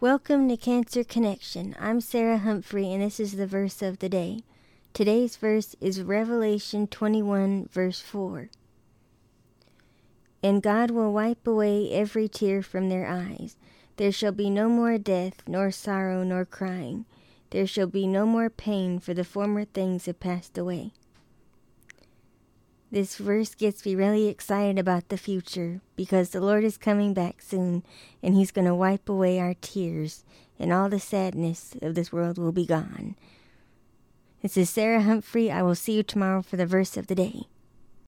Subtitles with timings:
[0.00, 1.76] Welcome to Cancer Connection.
[1.78, 4.44] I'm Sarah Humphrey, and this is the verse of the day.
[4.94, 8.48] Today's verse is Revelation 21, verse 4.
[10.42, 13.56] And God will wipe away every tear from their eyes.
[13.98, 17.04] There shall be no more death, nor sorrow, nor crying.
[17.50, 20.94] There shall be no more pain, for the former things have passed away.
[22.92, 27.40] This verse gets me really excited about the future because the Lord is coming back
[27.40, 27.84] soon
[28.20, 30.24] and He's going to wipe away our tears
[30.58, 33.14] and all the sadness of this world will be gone.
[34.42, 35.52] This is Sarah Humphrey.
[35.52, 37.44] I will see you tomorrow for the verse of the day.